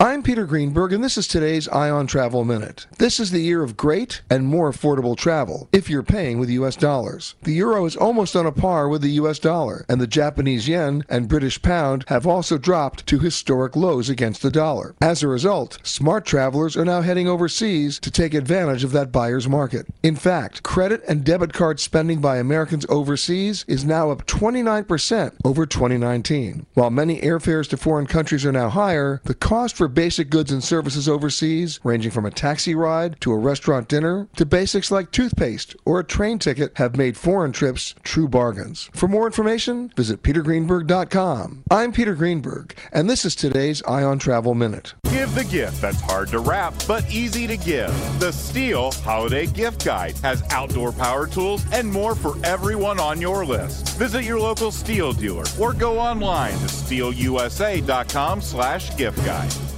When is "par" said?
8.52-8.88